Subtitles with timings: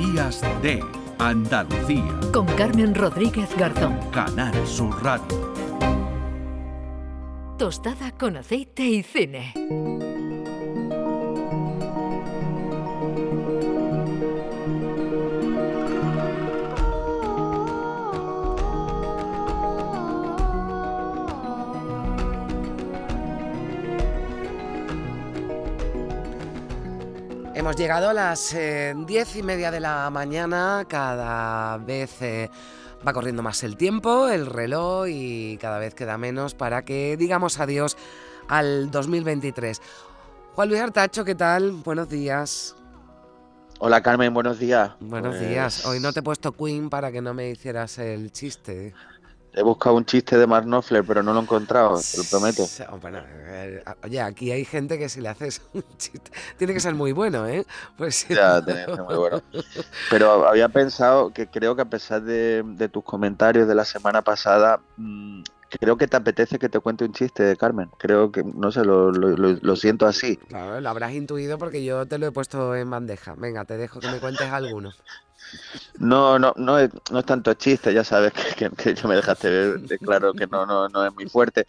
[0.00, 0.82] Días de
[1.18, 2.18] Andalucía.
[2.32, 3.98] Con Carmen Rodríguez Garzón.
[4.10, 5.52] Canal Sur Radio.
[7.58, 9.52] Tostada con aceite y cine.
[27.60, 32.48] Hemos llegado a las eh, diez y media de la mañana, cada vez eh,
[33.06, 37.60] va corriendo más el tiempo, el reloj y cada vez queda menos para que digamos
[37.60, 37.98] adiós
[38.48, 39.78] al 2023.
[40.54, 41.72] Juan Luis Artacho, ¿qué tal?
[41.72, 42.76] Buenos días.
[43.78, 44.92] Hola Carmen, buenos días.
[44.98, 45.84] Buenos Pues, días.
[45.84, 48.94] Hoy no te he puesto Queen para que no me hicieras el chiste.
[49.52, 52.66] He buscado un chiste de Mark Knopfler, pero no lo he encontrado, te lo prometo.
[52.90, 56.80] Oh, bueno, eh, oye, aquí hay gente que si le haces un chiste, tiene que
[56.80, 57.64] ser muy bueno, ¿eh?
[57.96, 59.42] Pues si Ya, no- tenés que ser muy bueno.
[60.08, 64.22] Pero había pensado que creo que a pesar de, de tus comentarios de la semana
[64.22, 65.42] pasada, mm,
[65.80, 67.90] creo que te apetece que te cuente un chiste, Carmen.
[67.98, 70.36] Creo que, no sé, lo, lo- lo- lo siento así.
[70.48, 73.34] Claro, lo habrás intuido porque yo te lo he puesto en bandeja.
[73.36, 74.92] Venga, te dejo que me cuentes alguno.
[75.98, 79.16] No, no, no es, no es tanto chiste, ya sabes que, que, que ya me
[79.16, 81.66] dejaste ver de claro que no, no, no es muy fuerte.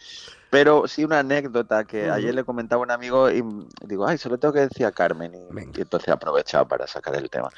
[0.52, 3.42] Pero sí una anécdota que ayer le comentaba a un amigo y
[3.86, 5.32] digo, ay, se lo tengo que decir a Carmen.
[5.34, 5.38] Y,
[5.78, 7.48] y entonces he aprovechado para sacar el tema.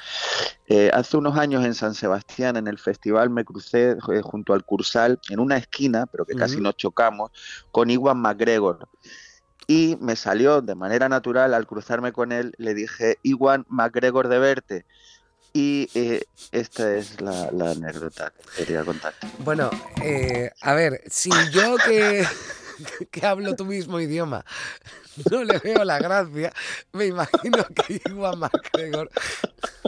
[0.67, 4.63] Eh, hace unos años en San Sebastián, en el festival, me crucé eh, junto al
[4.63, 7.31] Cursal, en una esquina, pero que casi nos chocamos,
[7.69, 8.87] con Iwan McGregor.
[9.67, 14.39] Y me salió de manera natural, al cruzarme con él, le dije, Iwan McGregor de
[14.39, 14.85] verte.
[15.55, 19.25] Y eh, esta es la, la anécdota que quería contarte.
[19.37, 19.69] Bueno,
[20.03, 22.27] eh, a ver, si yo que,
[23.09, 24.43] que hablo tu mismo idioma
[25.31, 26.51] no le veo la gracia,
[26.91, 29.09] me imagino que Iwan McGregor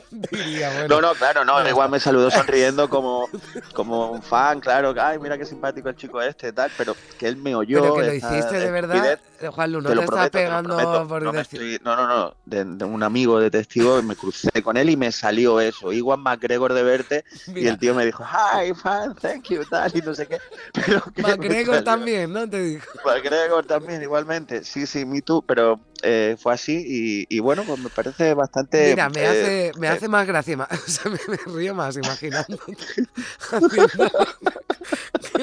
[0.10, 3.28] diría, bueno, No, no, claro, no, igual me saludó sonriendo como,
[3.74, 7.28] como un fan, claro, que, ay, mira qué simpático el chico este, tal, pero que
[7.28, 7.82] él me oyó.
[7.82, 11.24] pero que lo hiciste de verdad, eh, Juan Lu, no te estás pegando prometo, por
[11.24, 11.62] no, decir...
[11.62, 14.98] estoy- no, no, no, de, de un amigo de testigo me crucé con él y
[14.98, 19.50] me salió eso, Iwan McGregor de verte, y el tío me dijo, hi, fan, thank
[19.50, 20.40] you, tal, y no sé qué.
[20.74, 22.50] Pero McGregor también, ¿no?
[22.50, 22.84] Te digo.
[23.06, 27.80] McGregor también, igualmente, sí, sí, me too, pero eh, fue así y, y bueno, pues
[27.80, 28.92] me parece bastante...
[28.92, 31.96] Mira, me eh, hace, me eh, hace más gracia, o sea, me, me río más
[31.98, 32.58] imaginando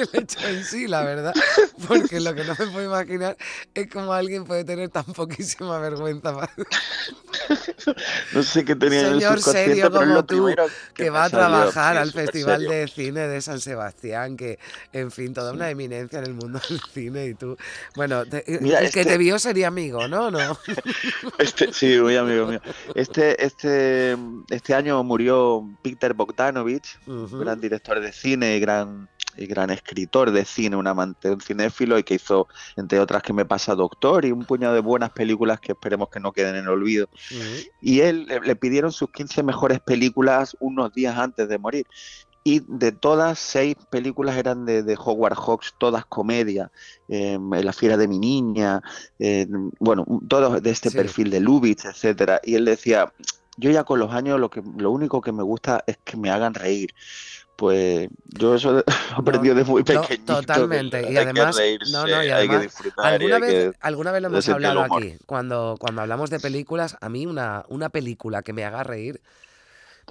[0.01, 1.33] el hecho en sí, la verdad,
[1.87, 3.37] porque lo que no me puedo imaginar
[3.73, 6.33] es cómo alguien puede tener tan poquísima vergüenza
[8.33, 10.49] No sé qué tenía en el Señor serio como tú,
[10.93, 12.71] que me va a trabajar al Festival serio.
[12.75, 14.57] de Cine de San Sebastián, que,
[14.93, 17.57] en fin, toda una eminencia en el mundo del cine y tú,
[17.95, 20.31] bueno, te- Mira, el que este- te vio sería amigo, ¿no?
[20.31, 20.57] ¿No?
[21.37, 22.61] Este, sí, muy amigo mío.
[22.95, 24.17] Este, este,
[24.49, 27.39] este año murió Peter Bogdanovich, Ujú.
[27.39, 32.03] gran director de cine y gran, gran escritor de cine, un amante, un cinéfilo y
[32.03, 35.73] que hizo, entre otras, que me pasa Doctor y un puñado de buenas películas que
[35.73, 37.07] esperemos que no queden en el olvido.
[37.81, 41.85] Y él le, le pidieron sus 15 mejores películas unos días antes de morir.
[42.47, 46.71] Y de todas, seis películas eran de, de Howard Hawks, todas comedia.
[47.07, 48.81] eh, La fiera de mi niña,
[49.17, 49.47] eh,
[49.79, 50.95] bueno, todos de este Sí.
[50.97, 52.39] perfil de Lubitsch, etcétera.
[52.43, 53.11] Y él decía,
[53.57, 56.29] yo ya con los años lo, que, lo único que me gusta es que me
[56.29, 56.93] hagan reír.
[57.55, 58.83] Pues yo eso lo
[59.15, 60.07] aprendí de muy No, pequeñito.
[60.09, 61.01] que totalmente.
[61.09, 64.21] Y que además, reírse, no, no, y hay que disfrutar ¿Alguna vez, que- alguna vez
[64.21, 65.17] lo hemos hablado aquí?
[65.25, 69.21] Cuando, cuando hablamos de películas, a mí una, una película que me haga reír,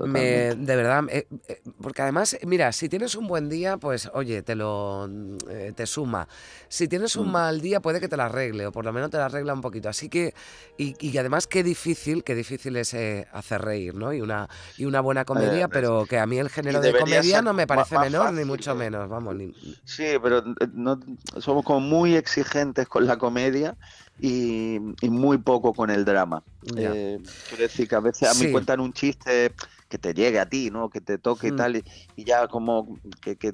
[0.03, 4.43] me, de verdad, eh, eh, porque además, mira, si tienes un buen día, pues oye,
[4.43, 5.09] te lo
[5.49, 6.28] eh, te suma.
[6.69, 7.32] Si tienes un Mm.
[7.32, 9.60] mal día, puede que te la arregle, o por lo menos te la arregla un
[9.60, 9.88] poquito.
[9.88, 10.34] Así que,
[10.77, 14.12] y, y además qué difícil, qué difícil es eh, hacer reír, ¿no?
[14.12, 17.54] Y una, y una buena comedia, pero que a mí el género de comedia no
[17.54, 18.77] me parece más menor, ni fácil, mucho ¿no?
[18.77, 19.54] menos, vamos, ni,
[19.84, 20.99] Sí, pero no,
[21.38, 23.77] somos como muy exigentes con la comedia
[24.21, 26.43] y, y muy poco con el drama.
[26.77, 28.53] Eh, quiero decir que a veces a mí Sí.
[28.53, 29.53] cuentan un chiste
[29.89, 30.89] que te llegue a ti, ¿no?
[30.91, 31.55] Que te toque Mm.
[31.55, 31.84] y tal, y,
[32.16, 33.53] y ya como que, que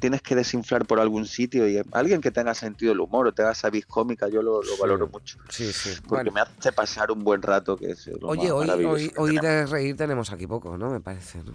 [0.00, 3.52] tienes que desinflar por algún sitio y alguien que tenga sentido del humor o tenga
[3.52, 4.80] esa vis cómica, yo lo, lo Sí.
[4.80, 5.38] valoro mucho.
[5.48, 5.90] Sí, sí.
[6.06, 6.32] Porque Bueno.
[6.32, 9.66] me hace pasar un buen rato, que es lo Oye, más hoy, hoy, hoy de
[9.66, 10.90] reír tenemos aquí poco, ¿no?
[10.90, 11.52] Me parece, ¿no?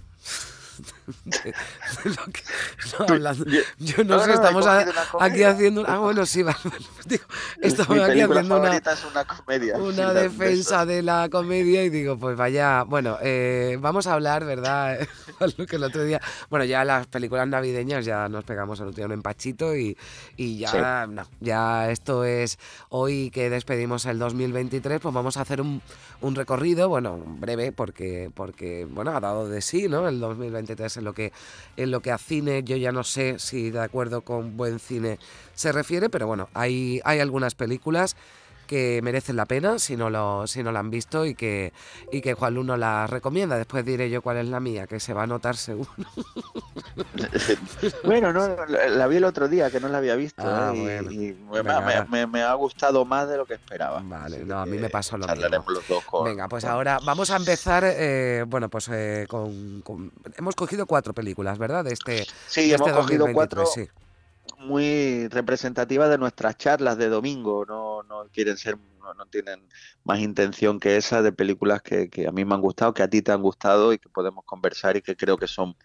[1.25, 2.43] de- de lo que-
[2.99, 3.45] no, hablando-
[3.79, 4.85] yo no, no, sé, no, estamos a-
[5.19, 5.83] aquí haciendo...
[5.87, 6.57] Ah, bueno, sí, vale,
[7.05, 7.23] digo,
[7.89, 9.77] Mi aquí haciendo una, es una comedia.
[9.77, 14.99] una defensa de la comedia y digo, pues vaya, bueno, eh, vamos a hablar, ¿verdad?
[15.57, 18.97] Lo que el otro día, bueno, ya las películas navideñas ya nos pegamos el otro
[18.97, 19.97] día un empachito y,
[20.35, 22.59] y ya, no, ya esto es,
[22.89, 25.81] hoy que despedimos el 2023, pues vamos a hacer un,
[26.21, 30.07] un recorrido, bueno, breve, porque, porque, bueno, ha dado de sí, ¿no?
[30.07, 31.31] El 2023 en lo que,
[31.75, 35.19] en lo que a cine, yo ya no sé si de acuerdo con buen cine
[35.53, 38.15] se refiere, pero bueno, hay, hay algunas películas
[38.67, 41.71] que merecen la pena si no lo si no la han visto y que
[42.11, 45.13] y que Juan Luno la recomienda después diré yo cuál es la mía que se
[45.13, 45.89] va a notar seguro
[48.03, 50.77] Bueno, no, la, vi el otro día, que no la había visto, Ah, ¿eh?
[50.77, 51.11] y- bueno.
[51.11, 52.05] y, me, Venga, me- va.
[52.09, 54.01] me- me ha gustado más de lo que esperaba.
[54.03, 55.63] Vale, no, a mí me pasó lo mismo.
[55.69, 59.81] los dos con- venga pues con- ahora vamos a empezar eh, bueno pues eh, con,
[59.81, 63.65] con- hemos cogido cuatro películas verdad de este Sí, de hemos este cogido 2023, cuatro
[63.65, 63.87] sí.
[64.57, 67.65] Muy representativas de nuestras charlas de domingo.
[67.65, 69.67] No, no quieren ser, no, no tienen
[70.03, 73.09] más intención que esa de películas que, que a mí me han gustado, que a
[73.09, 75.75] ti te han gustado y que podemos conversar y que creo que son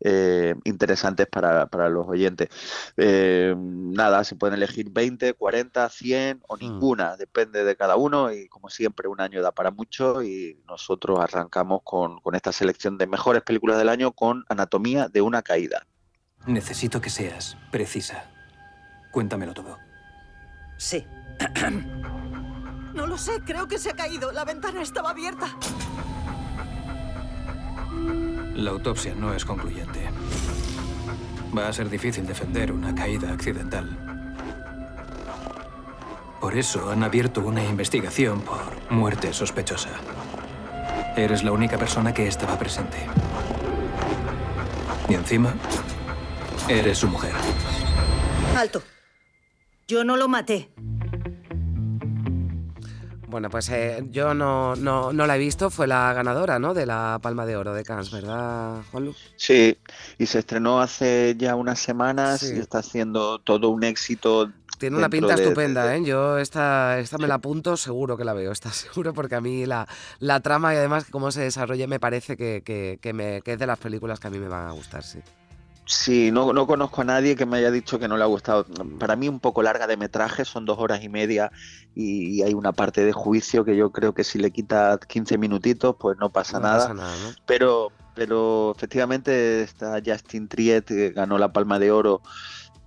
[0.00, 2.48] eh, interesantes para, para los oyentes.
[2.96, 6.92] Eh, nada, se pueden elegir 20, 40, 100 o Mm.
[6.96, 11.18] ninguna, depende de cada uno y como siempre un año da para mucho y nosotros
[11.20, 15.86] arrancamos con, con esta selección de mejores películas del año con Anatomía de una caída.
[16.46, 18.24] Necesito que seas precisa.
[19.10, 19.78] Cuéntamelo todo.
[20.76, 21.06] Sí.
[22.94, 24.32] No lo sé, creo que se ha caído.
[24.32, 25.46] La ventana estaba abierta.
[28.54, 30.10] La autopsia no es concluyente.
[31.56, 33.96] Va a ser difícil defender una caída accidental.
[36.38, 38.60] Por eso han abierto una investigación por
[38.90, 39.90] muerte sospechosa.
[41.16, 42.98] Eres la única persona que estaba presente.
[45.08, 45.54] Y encima,
[46.68, 47.32] eres su mujer.
[48.56, 48.82] Alto.
[49.88, 50.70] Yo no lo maté.
[53.28, 56.84] bueno pues eh, yo no, no, no la he visto fue la ganadora no de
[56.84, 59.78] la Palma de Oro de Cannes verdad Juanlu Sí,
[60.18, 62.54] y se estrenó hace ya unas semanas Sí.
[62.54, 64.50] y está haciendo todo un éxito.
[64.78, 66.04] Tiene una pinta de- estupenda, de- ¿eh?
[66.04, 69.64] Yo esta, esta me la apunto, seguro que la veo, está seguro, porque a mí
[69.64, 69.88] la,
[70.18, 73.58] la trama y además cómo se desarrolla me parece que, que, que me, que es
[73.58, 75.20] de las películas que a mí me van a gustar, sí.
[75.94, 78.64] Sí, no, no conozco a nadie que me haya dicho que no le ha gustado.
[78.98, 81.52] Para mí un poco larga de metraje, son dos horas y media
[81.94, 85.36] y, y hay una parte de juicio que yo creo que si le quitas 15
[85.36, 86.78] minutitos pues no pasa no nada.
[86.78, 87.36] pasa nada, ¿no?
[87.44, 92.22] Pero, pero efectivamente está Justin Triet que ganó la Palma de Oro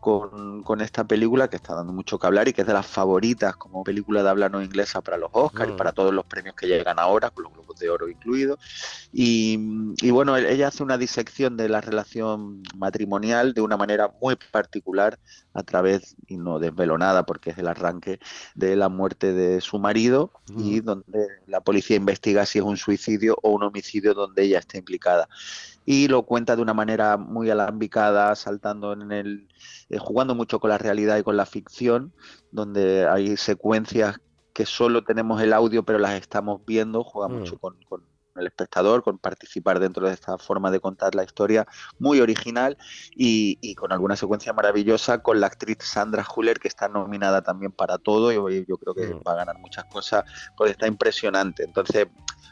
[0.06, 2.86] con, con esta película que está dando mucho que hablar y que es de las
[2.86, 5.74] favoritas como película de habla no inglesa para los Oscars Mm.
[5.74, 8.60] y para todos los premios que llegan ahora, con los Globos de Oro incluidos.
[9.12, 9.57] Y,
[10.02, 14.36] y bueno, él- ella hace una disección de la relación matrimonial de una manera muy
[14.52, 15.18] particular
[15.56, 18.19] a través, y no desvelo nada porque es el arranque,
[18.54, 20.86] de la muerte de su marido y Mm.
[20.86, 25.28] donde la policía investiga si es un suicidio o un homicidio donde ella está implicada.
[25.85, 29.47] Y lo cuenta de una manera muy alambicada, saltando en el,
[29.89, 32.13] eh, jugando mucho con la realidad y con la ficción,
[32.51, 34.17] donde hay secuencias
[34.53, 37.37] que solo tenemos el audio pero las estamos viendo, juega Mm.
[37.39, 38.03] mucho con, con
[38.35, 41.65] el espectador, con participar dentro de esta forma de contar la historia,
[41.99, 42.77] muy original
[43.15, 47.71] y, y con alguna secuencia maravillosa con la actriz Sandra Huller que está nominada también
[47.71, 49.21] para todo y hoy yo creo que Mm.
[49.25, 50.23] va a ganar muchas cosas,
[50.57, 51.63] pues está impresionante.
[51.63, 52.07] Entonces,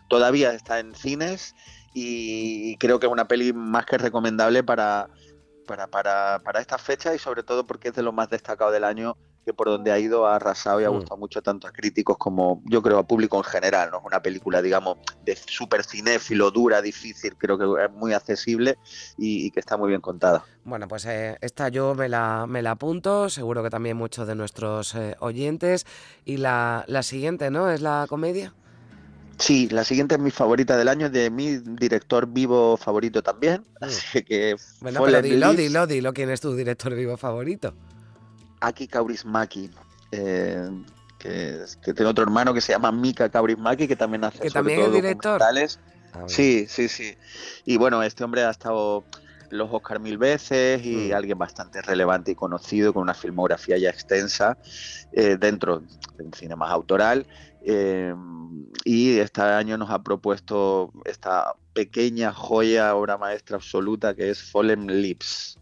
[0.08, 1.54] todavía está en cines
[1.94, 5.10] y creo que es una peli más que recomendable para,
[5.68, 8.84] para, para, para esta fecha y sobre todo porque es de lo más destacado del
[8.84, 10.94] año que por donde ha ido ha arrasado y ha Mm.
[10.94, 13.92] gustado mucho tanto a críticos como yo creo a público en general.
[13.92, 18.78] No es una película, digamos, de súper cinéfilo, dura, difícil, creo que es muy accesible
[19.18, 20.46] y, y que está muy bien contada.
[20.64, 24.36] Bueno, pues eh, esta yo me la, me la apunto, seguro que también muchos de
[24.36, 25.86] nuestros eh, oyentes.
[26.24, 27.70] Y la, la siguiente, ¿no?
[27.70, 28.54] ¿Es la comedia?
[29.40, 33.64] Sí, la siguiente es mi favorita del año, de mi director vivo favorito también.
[33.82, 33.86] Mm.
[33.86, 37.74] Así que Bueno, pero dilo, dilo, dilo, ¿quién es tu director vivo favorito?
[38.62, 39.70] Aki Kaurismäki,
[40.12, 40.70] eh,
[41.20, 44.54] que, que tiene otro hermano que se llama Mika Kaurismäki, que también hace Que sobre
[44.54, 45.40] también es director.
[45.40, 45.80] documentales.
[46.14, 46.30] A ver.
[46.30, 47.18] Sí, sí, sí.
[47.66, 49.04] Y bueno, este hombre ha estado
[49.54, 51.16] los Oscar mil veces y Mm.
[51.16, 54.58] alguien bastante relevante y conocido, con una filmografía ya extensa
[55.12, 55.84] eh, dentro
[56.18, 57.26] del cine más autoral.
[57.66, 58.14] eh,
[58.84, 65.02] y este año nos ha propuesto esta pequeña joya, obra maestra absoluta, que es Fallen
[65.02, 65.58] Lips.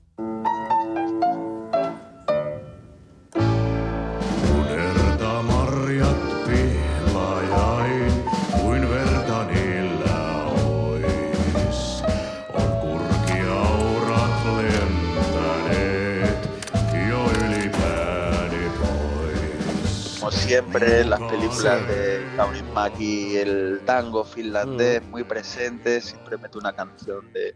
[20.52, 27.56] Siempre, las películas de Kaurismäki, el tango finlandés, muy presente, siempre mete una canción de,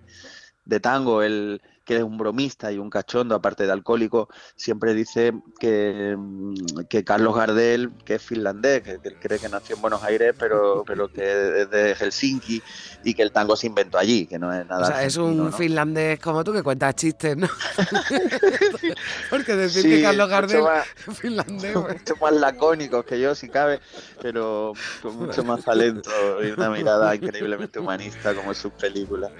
[0.64, 5.32] de tango, él que es un bromista y un cachondo, aparte de alcohólico, siempre dice
[5.60, 6.54] que, mm,
[6.89, 10.34] que Carlos Gardel, que es finlandés, que, que él cree que nació en Buenos Aires,
[10.38, 12.62] pero, pero que es de Helsinki
[13.04, 14.82] y que el tango se inventó allí, que no es nada.
[14.84, 17.48] O sea, es un finlandés como tú que cuenta chistes, ¿no?
[19.30, 21.94] Porque decir Sí, que Carlos Gardel más- es finlandés, pues.
[21.94, 23.80] mucho más lacónicos que yo, si cabe,
[24.22, 26.10] pero con mucho más talento
[26.44, 29.32] y una mirada increíblemente humanista como en sus películas.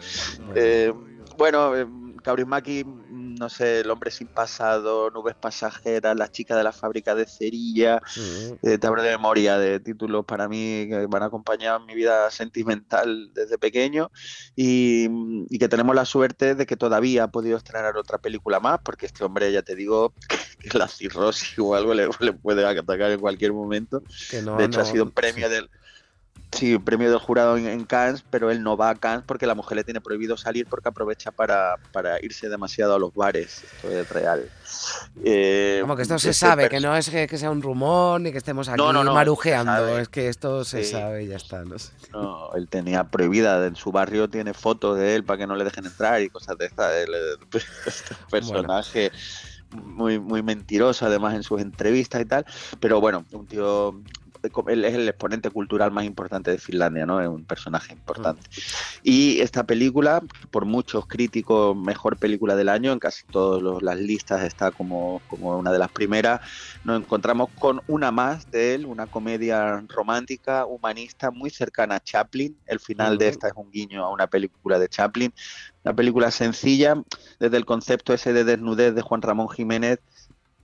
[0.56, 0.94] Eh,
[1.38, 1.86] bueno, eh,
[2.26, 7.28] Kaurismäki, no sé, El hombre sin pasado, Nubes pasajeras, La chica de la fábrica de
[7.28, 8.68] cerilla, Mm.
[8.68, 12.32] eh, te hablo de memoria, de títulos para mí que van a acompañar mi vida
[12.32, 14.10] sentimental desde pequeño
[14.56, 15.08] y,
[15.50, 19.06] y que tenemos la suerte de que todavía ha podido estrenar otra película más, porque
[19.06, 20.14] este hombre, ya te digo,
[20.60, 24.02] que la cirrosis o algo le, le puede atacar en cualquier momento.
[24.32, 25.70] Que no, de hecho, ha sido un premio del...
[26.52, 29.56] Sí, premio del jurado en, en Cannes, pero él no va a Cannes porque la
[29.56, 33.64] mujer le tiene prohibido salir porque aprovecha para, para irse demasiado a los bares.
[33.64, 34.50] Esto es real.
[35.24, 38.22] Eh, Como que esto se ese sabe, que no es que, que sea un rumor
[38.22, 40.92] ni que estemos aquí No, no, no, marujeando, es que esto se Sí.
[40.92, 41.64] sabe y ya está.
[41.66, 41.92] No sé.
[42.14, 45.64] No, él tenía prohibida, en su barrio tiene fotos de él para que no le
[45.66, 46.94] dejen entrar y cosas de estas.
[46.94, 47.10] Él
[47.56, 49.12] es un personaje
[49.72, 52.46] muy, muy mentiroso, además en sus entrevistas y tal.
[52.80, 54.00] Pero bueno, un tío.
[54.68, 57.22] Él es el exponente cultural más importante de Finlandia, ¿no?
[57.22, 58.42] Es un personaje importante.
[59.04, 60.22] Y esta película,
[60.52, 65.58] por muchos críticos, mejor película del año, en casi todas las listas está como, como
[65.58, 66.42] una de las primeras.
[66.84, 72.58] Nos encontramos con una más de él, una comedia romántica, humanista, muy cercana a Chaplin.
[72.66, 75.34] El final de esta es un guiño a una película de Chaplin.
[75.84, 76.96] Una película sencilla,
[77.40, 80.00] desde el concepto ese de desnudez de Juan Ramón Jiménez.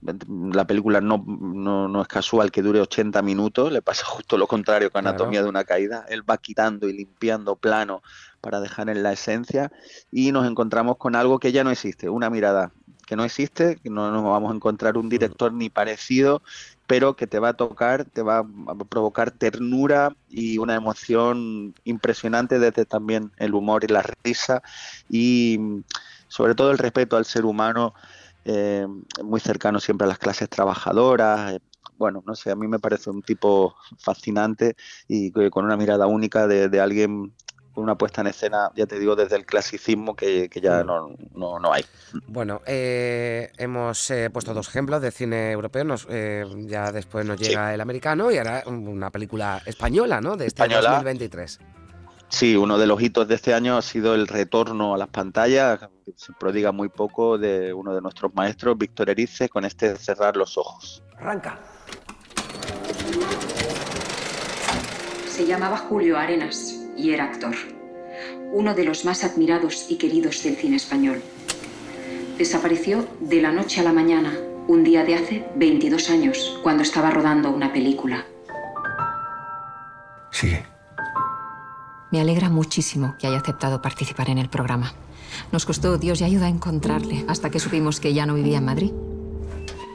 [0.02, 4.46] La película no, no, no es casual que dure 80 minutos, le pasa justo lo
[4.46, 5.08] contrario que Claro.
[5.08, 6.04] Anatomía de una caída.
[6.08, 8.02] Él va quitando y limpiando plano
[8.40, 9.70] para dejar en la esencia
[10.10, 12.72] y nos encontramos con algo que ya no existe, una mirada
[13.06, 16.42] que no existe, que no nos vamos a encontrar un director ni parecido,
[16.86, 22.58] pero que te va a tocar, te va a provocar ternura y una emoción impresionante
[22.58, 24.62] desde también el humor y la risa
[25.08, 25.82] y mm,
[26.28, 27.94] sobre todo el respeto al ser humano
[28.44, 28.86] eh,
[29.22, 31.52] muy cercano siempre a las clases trabajadoras.
[31.54, 31.60] eh,
[31.98, 34.74] bueno, no sé, a mí me parece un tipo fascinante
[35.06, 37.32] y que- con una mirada única de, de alguien
[37.72, 41.14] con una puesta en escena, ya te digo, desde el clasicismo que, que ya no,
[41.34, 41.82] no, no hay.
[42.26, 47.38] Bueno, eh, hemos eh, puesto dos ejemplos de cine europeo, nos, eh, ya después nos
[47.38, 50.36] llega el americano y ahora una película española, ¿no?
[50.36, 50.90] De este Española.
[50.90, 51.60] 2023.
[52.32, 55.80] Sí, uno de los hitos de este año ha sido el retorno a las pantallas,
[56.02, 60.34] que se prodiga muy poco, de uno de nuestros maestros, Víctor Erice, con este Cerrar
[60.38, 61.02] los ojos.
[61.18, 61.58] Arranca.
[65.28, 67.54] Se llamaba Julio Arenas y era actor.
[68.50, 71.22] Uno de los más admirados y queridos del cine español.
[72.38, 74.32] Desapareció de la noche a la mañana,
[74.68, 78.24] un día de hace 22 años, cuando estaba rodando una película.
[80.30, 80.71] Sigue.
[82.12, 84.92] Me alegra muchísimo que haya aceptado participar en el programa.
[85.50, 88.66] Nos costó Dios y ayuda a encontrarle hasta que supimos que ya no vivía en
[88.66, 88.92] Madrid.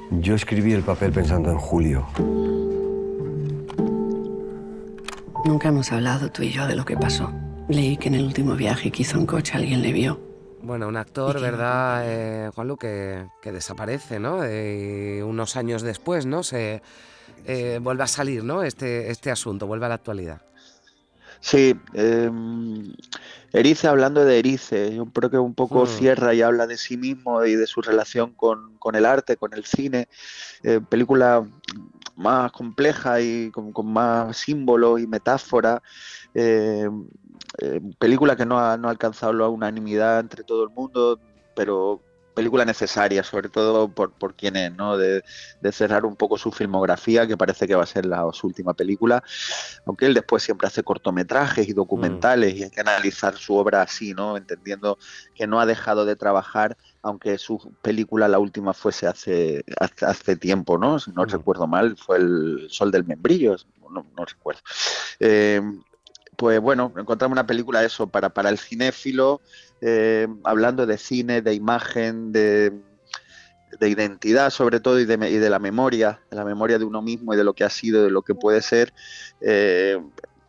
[0.09, 2.07] Yo escribí el papel pensando en Julio.
[5.45, 7.31] Nunca hemos hablado tú y yo de lo que pasó.
[7.69, 10.19] Leí que en el último viaje que hizo en coche alguien le vio.
[10.63, 14.43] Bueno, un actor, ¿verdad, eh, Juanlu, que, que desaparece, ¿no?
[14.43, 16.41] Eh, unos años después, ¿no?
[16.41, 16.81] Se
[17.45, 18.63] eh, vuelve a salir, ¿no?
[18.63, 20.41] Este, este asunto, vuelve a la actualidad.
[21.47, 22.29] Sí, eh,
[23.53, 25.87] Erice hablando de Erice, yo creo que un poco Mm.
[25.87, 29.53] cierra y habla de sí mismo y de su relación con, con el arte, con
[29.53, 30.09] el cine.
[30.63, 31.47] Eh, película
[32.17, 35.79] más compleja y con, con más símbolos y metáforas.
[36.33, 36.89] Eh,
[37.59, 41.17] eh, película que no ha, no ha alcanzado la unanimidad entre todo el mundo,
[41.55, 42.01] pero
[42.37, 44.95] película necesaria, sobre todo por, por quién es, ¿no?
[44.95, 45.23] De,
[45.59, 48.75] de cerrar un poco su filmografía, que parece que va a ser la, su última
[48.75, 49.23] película,
[49.87, 54.13] aunque él después siempre hace cortometrajes y documentales y hay que analizar su obra así,
[54.13, 54.37] ¿no?
[54.37, 54.99] Entendiendo
[55.33, 60.35] que no ha dejado de trabajar, aunque su película, la última, fuese hace, hace, hace
[60.35, 60.99] tiempo, ¿no?
[60.99, 63.55] Si no recuerdo mal, fue El Sol del Membrillo,
[63.89, 64.61] no, no recuerdo.
[65.19, 65.59] Eh,
[66.37, 69.41] pues bueno, encontramos una película eso para, para el cinéfilo,
[69.81, 72.71] eh, hablando de cine, de imagen, de,
[73.79, 77.01] de identidad sobre todo y de, y de, la memoria, de la memoria de uno
[77.01, 78.93] mismo y de lo que ha sido, de lo que puede ser.
[79.41, 79.99] Eh,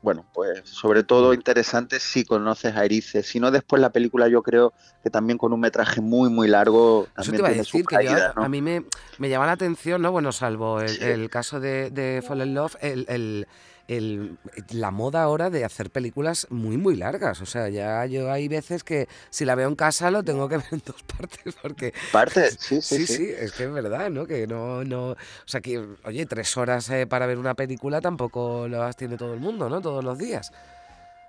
[0.00, 3.22] bueno, pues sobre todo interesante si conoces a Erice.
[3.24, 7.08] Si no, después la película yo creo que también con un metraje muy, muy largo.
[7.18, 8.44] Eso te iba a decir que yo- caídas, ¿no?
[8.44, 8.84] a mí me,
[9.18, 10.12] me llama la atención, ¿no?
[10.12, 13.48] Bueno, salvo el, el caso de, de Fallen Love, el, el-
[13.88, 14.38] el-
[14.70, 17.40] la moda ahora de hacer películas muy, muy largas.
[17.40, 20.56] O sea, ya yo hay veces que si la veo en casa lo tengo que
[20.58, 21.92] ver en dos partes porque...
[22.12, 23.16] Parte, sí, Sí, sí, sí.
[23.16, 24.26] sí, es que es verdad, ¿no?
[24.26, 25.12] Que no, no...
[25.12, 25.16] O
[25.46, 29.40] sea, que, oye, tres horas eh, para ver una película tampoco las tiene todo el
[29.40, 29.80] mundo, ¿no?
[29.80, 30.52] Todos los días.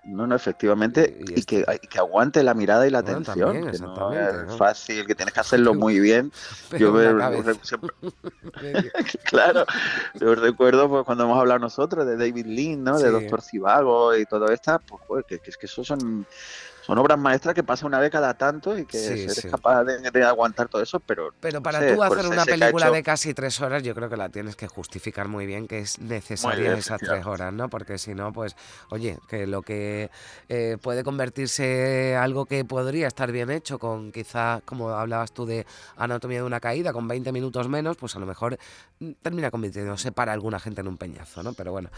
[0.09, 3.71] No, no, efectivamente, y, que, y que aguante la mirada y la Bueno, atención, también,
[3.71, 4.57] que no es ¿no?
[4.57, 6.31] fácil, que tienes que hacerlo muy bien.
[6.69, 7.91] Pero Yo me- siempre-
[9.25, 9.65] claro,
[10.19, 12.99] yo recuerdo pues, cuando hemos hablado nosotros de David Lean, ¿no?
[12.99, 13.11] De.
[13.11, 16.25] Doctor Civago y todo esto, pues joder, que, que es que eso son,
[16.89, 19.47] son obras maestras que pasan una vez cada tanto y que Sí, eres sí.
[19.49, 21.31] capaz de, de aguantar todo eso, pero...
[21.39, 23.93] Pero no para sé, tú hacer Scorsese una película hecho- de casi tres horas, yo
[23.93, 27.69] creo que la tienes que justificar muy bien que es necesaria esas tres horas, ¿no?
[27.69, 28.55] Porque si no, pues,
[28.89, 30.09] oye, que lo que
[30.49, 35.67] eh, puede convertirse algo que podría estar bien hecho con quizá, como hablabas tú de
[35.95, 38.57] Anatomía de una caída, con 20 minutos menos, pues a lo mejor
[38.99, 41.53] mm, termina convirtiéndose para alguna gente en un peñazo, ¿no?
[41.53, 41.89] Pero bueno,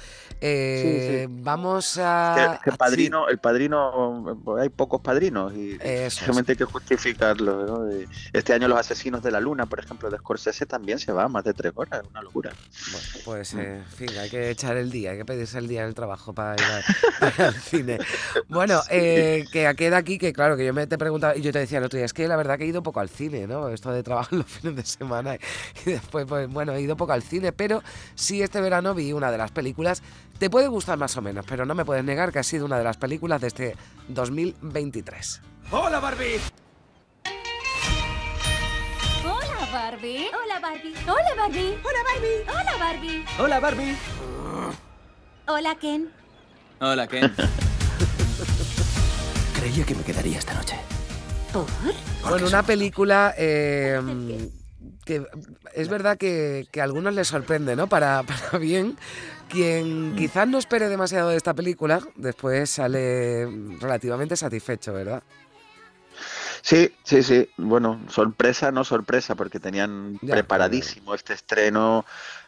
[0.42, 2.58] eh, vamos a...
[2.62, 7.66] que, que a- padrino, el padrino, pues, hay pocos padrinos y Eso hay que justificarlo.
[7.68, 7.92] ¿no?
[7.96, 11.26] Y Este año Los Asesinos de la Luna, por ejemplo, de Scorsese también se va
[11.26, 12.52] a más de tres horas, es una locura.
[12.92, 13.24] Bueno, Mm.
[13.26, 15.88] pues, eh, en fin, hay que echar el día, hay que pedirse el día en
[15.90, 18.00] el trabajo para ir, al cine.
[18.50, 21.60] Bueno, eh, que queda aquí que, claro, que yo me te preguntaba, y yo te
[21.60, 23.70] decía el otro día, es que la verdad que he ido poco al cine, ¿no?
[23.70, 25.36] Esto de trabajar los fines de semana
[25.86, 27.84] y después, pues bueno, he ido poco al cine, pero
[28.16, 30.02] sí este verano vi una de las películas,
[30.42, 32.80] te puede gustar más o menos, pero no me puedes negar que ha sido una
[32.80, 33.76] de las películas de este
[34.08, 35.40] 2023.
[35.70, 36.42] ¡Hola, Barbie!
[39.24, 40.32] Hola, Barbie.
[40.34, 40.96] Hola, Barbie.
[41.06, 41.78] Hola, Barbie.
[41.86, 42.44] Hola, Barbie.
[42.50, 43.24] Hola, Barbie.
[43.38, 43.96] Hola, Barbie.
[45.46, 46.10] Hola, Ken.
[46.80, 47.32] Hola, Ken.
[49.60, 50.76] Creía que me quedaría esta noche.
[51.54, 51.68] ¿Por?
[52.28, 54.50] Bueno, una película eh,
[55.06, 55.24] que
[55.76, 57.86] es verdad que, que a algunos les sorprende, ¿no?
[57.86, 58.98] Para, para bien.
[59.52, 63.46] Quien quizás no espere demasiado de esta película, después sale
[63.80, 65.22] relativamente satisfecho, ¿verdad?
[66.62, 67.50] Sí, sí, sí.
[67.58, 72.06] Bueno, sorpresa, no sorpresa, porque tenían Ya, preparadísimo este estreno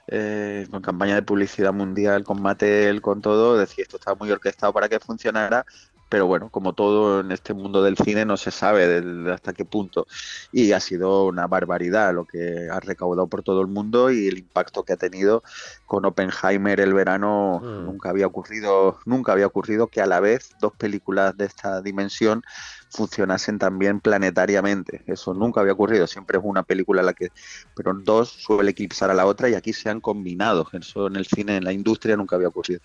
[0.08, 3.58] eh, con campaña de publicidad mundial, con Mattel, con todo.
[3.58, 5.66] Decía, esto estaba muy orquestado para que funcionara.
[6.14, 9.66] Pero bueno, como todo en este mundo del cine, no se sabe del- hasta qué
[9.66, 10.06] punto.
[10.52, 14.38] Y ha sido una barbaridad lo que ha recaudado por todo el mundo y el
[14.38, 15.42] impacto que ha tenido
[15.88, 17.60] con Oppenheimer el verano.
[17.64, 17.86] Mm.
[17.86, 22.44] Nunca había ocurrido, nunca había ocurrido que a la vez dos películas de esta dimensión
[22.94, 25.04] funcionasen también planetariamente.
[25.08, 26.08] Eso nunca había ocurrido.
[26.08, 27.32] Siempre es una película la que,
[27.76, 30.68] pero dos suele eclipsar a la otra y aquí se han combinado.
[30.72, 32.82] Eso en el cine, en la industria nunca había ocurrido.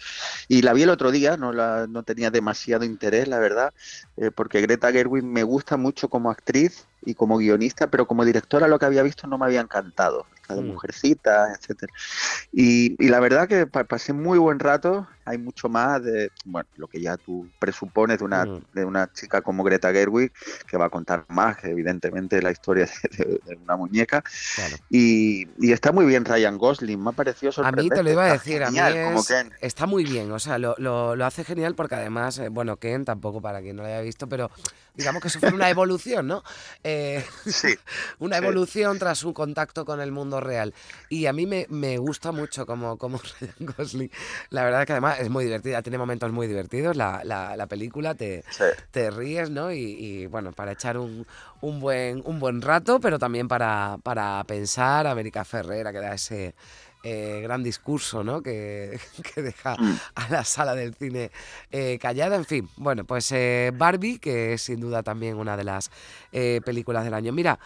[0.49, 3.73] Y la vi el otro día, no, la, no tenía demasiado interés, la verdad,
[4.17, 8.69] eh, porque Greta Gerwig me gusta mucho como actriz y como guionista, pero como directora
[8.69, 10.27] lo que había visto no me había encantado.
[10.49, 10.69] La de Mm.
[10.69, 11.93] Mujercita, etcétera.
[12.53, 15.07] Y, y la verdad que pa- pasé muy buen rato.
[15.27, 18.63] Hay mucho más de, bueno, lo que ya tú presupones de una, Mm.
[18.73, 20.33] de una chica como Greta Gerwig,
[20.67, 24.25] que va a contar más que evidentemente la historia de, de- una muñeca.
[24.91, 27.83] Y, y está muy bien Ryan Gosling, me ha parecido A sorprendente.
[27.95, 29.53] mí te lo iba a decir, a mí genial, como es- Ken.
[29.61, 33.05] está muy bien, o sea, lo, lo- lo hace genial porque además, eh, bueno, Ken
[33.05, 34.51] tampoco para quien no lo haya visto, pero
[34.99, 36.43] digamos que eso fue una evolución, ¿no?
[36.85, 37.25] Eh,
[38.19, 38.45] una sí.
[38.45, 40.75] evolución tras un contacto con el mundo real.
[41.09, 44.11] Y a mí me, me gusta mucho como, como Ryan Gosling.
[44.51, 47.67] La verdad es que además es muy divertida, tiene momentos muy divertidos la, la- la
[47.67, 48.45] película, te,
[48.91, 49.73] te ríes, ¿no?
[49.73, 51.27] Y, y, bueno, para echar un,
[51.61, 56.55] un buen, un buen rato, pero también para, para pensar, América Ferrera, que da ese
[57.03, 58.43] eh, gran discurso, ¿no?
[58.43, 58.99] Que,
[59.35, 59.77] que deja
[60.15, 61.31] a la sala del cine
[61.71, 62.37] eh, callada.
[62.37, 65.91] En fin, bueno, pues eh, Barbie, que es sin duda también una de las
[66.31, 67.33] películas del año.
[67.33, 67.59] Mira,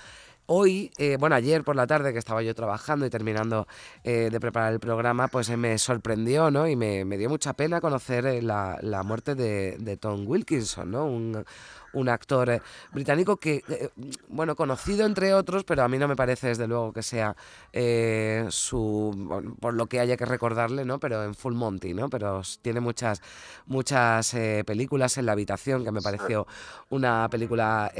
[0.47, 3.69] Hoy, eh, bueno, ayer por la tarde que estaba yo trabajando y terminando
[4.03, 6.67] eh, de preparar el programa, pues eh, me sorprendió, ¿no?
[6.67, 11.07] Y me, me dio mucha pena conocer la, la muerte de, de Tom Wilkinson, ¿no?
[11.07, 11.45] Un,
[11.93, 13.91] un actor eh, británico que, eh,
[14.29, 17.37] bueno, conocido entre otros, pero a mí no me parece desde luego que sea
[17.73, 20.99] eh, su, bueno, por lo que haya que recordarle, ¿no?
[20.99, 22.09] Pero en Full Monty, ¿no?
[22.09, 23.23] Pero tiene muchas,
[23.67, 24.35] muchas
[24.67, 26.47] películas en la habitación, que me pareció
[26.91, 27.93] una película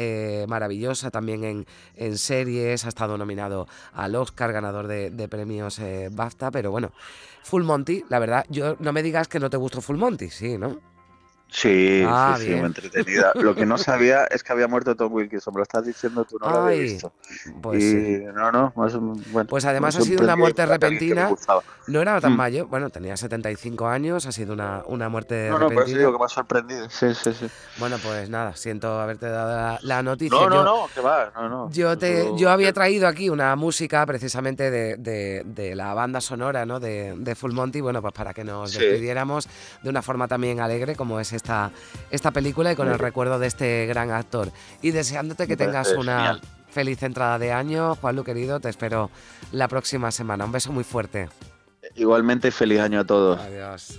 [0.49, 6.51] maravillosa, también en, en series, ha estado nominado al Oscar, ganador de, de premios BAFTA,
[6.51, 6.93] pero bueno,
[7.43, 10.59] Full Monty, la verdad, yo no me digas que no te gustó Full Monty, sí,
[10.59, 10.92] ¿no?
[11.55, 12.61] Sí, Ah, sí, sí, bien.
[12.61, 13.33] muy entretenida.
[13.35, 16.39] Lo que no sabía es que había muerto Tom Wilkinson, me lo estás diciendo tú,
[16.41, 17.13] no lo había Ay, visto.
[17.61, 18.23] pues y sí.
[18.35, 21.31] no, no, más, bueno, Pues además ha sido una muerte repentina.
[21.89, 22.37] No era tan Mm.
[22.37, 25.99] mayor, bueno, tenía 75 años, ha sido una, una muerte No, no, por eso repentina.
[25.99, 26.89] digo que me ha sorprendido.
[26.89, 27.47] Sí, sí, sí.
[27.79, 30.39] Bueno, pues nada, siento haberte dado la, la noticia.
[30.39, 31.71] No, no, Yo- no, que va, no, no.
[31.73, 36.65] Yo, te, yo había traído aquí una música precisamente de, de- de la banda sonora
[36.65, 36.79] ¿no?
[36.81, 38.79] de, de Full Monty, bueno, pues para que nos Sí.
[38.79, 39.49] despidiéramos
[39.83, 41.73] de una forma también alegre como es esta,
[42.11, 44.53] esta película y con el recuerdo de este gran actor.
[44.81, 49.11] Y deseándote que tengas una feliz entrada de año, Juanlu querido, te espero
[49.51, 50.45] la próxima semana.
[50.45, 51.29] Un beso muy fuerte.
[51.97, 53.41] Igualmente, feliz año a todos.
[53.41, 53.99] Adiós.